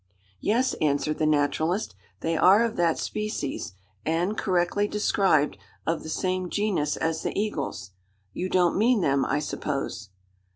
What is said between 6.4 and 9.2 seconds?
genus as the eagles. You don't mean